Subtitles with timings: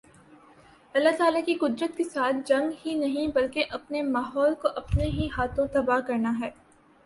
[0.95, 5.27] اللہ تعالی کی قدرت کے ساتھ جنگ ہی نہیں بلکہ اپنے ماحول کو اپنے ہی
[5.37, 6.49] ہاتھوں تباہ کرنا ہے